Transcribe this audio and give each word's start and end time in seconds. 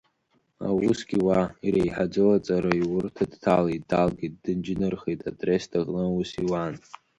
Аусгьы 0.67 1.17
уа, 1.25 1.41
иреиҳаӡоу 1.65 2.31
аҵараиурҭа 2.37 3.25
дҭалеит, 3.31 3.83
далгеит, 3.89 4.33
дынџьнырхеит, 4.43 5.21
атрест 5.29 5.71
аҟны 5.79 6.01
аус 6.07 6.29
иуан. 6.43 6.73